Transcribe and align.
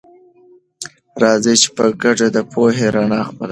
راځئ 1.21 1.55
چې 1.61 1.69
په 1.77 1.85
ګډه 2.01 2.27
د 2.35 2.37
پوهې 2.51 2.87
رڼا 2.95 3.21
خپله 3.29 3.45
کړه. 3.45 3.49